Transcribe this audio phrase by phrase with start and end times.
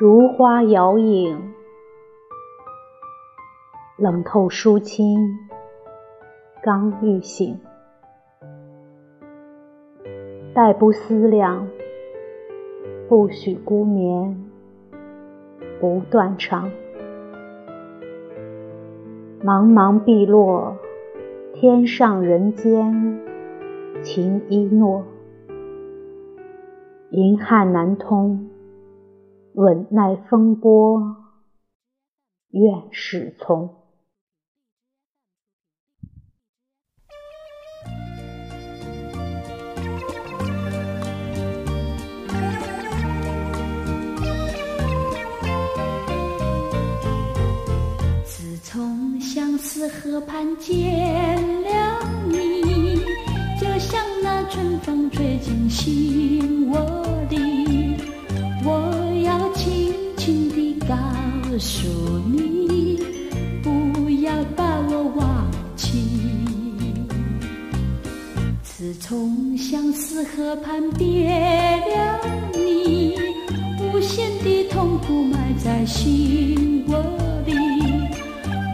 [0.00, 1.54] 如花摇影，
[3.96, 5.18] 冷透疏清，
[6.62, 7.58] 刚欲醒。
[10.54, 11.66] 待不思量，
[13.08, 14.48] 不许孤眠，
[15.80, 16.70] 不断肠。
[19.42, 20.76] 茫茫碧落，
[21.54, 23.18] 天上人间，
[24.04, 25.02] 情一诺。
[27.10, 28.48] 银汉难通，
[29.58, 31.16] 稳耐风波，
[32.50, 33.68] 愿始从。
[48.24, 52.94] 自从相思河畔见了你，
[53.60, 56.07] 就像那春风吹进心
[68.78, 72.20] 自从相思河畔别了
[72.52, 73.18] 你，
[73.92, 76.96] 无限的痛苦埋在心窝
[77.44, 77.54] 里。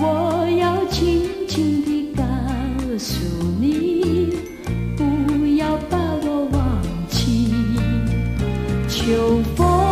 [0.00, 2.24] 我要轻轻地告
[2.98, 3.14] 诉
[3.60, 4.32] 你，
[4.96, 7.54] 不要把我忘记。
[8.88, 9.91] 秋风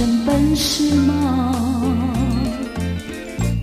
[0.00, 1.52] 真，本是梦。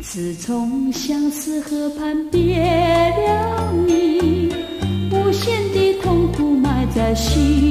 [0.04, 4.54] 自从相思河畔别了你，
[5.12, 7.67] 无限的痛苦埋在心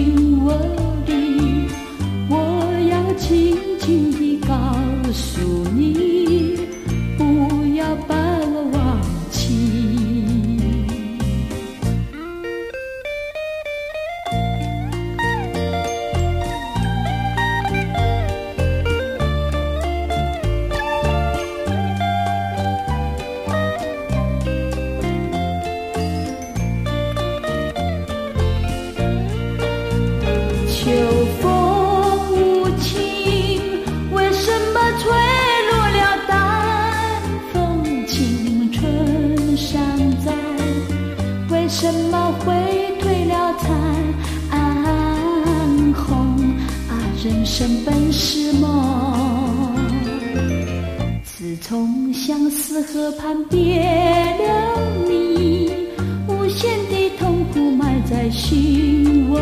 [47.26, 49.74] 人生本是梦。
[51.24, 54.78] 自从相思河畔别了
[55.08, 55.68] 你，
[56.28, 59.40] 无限的痛苦埋在心窝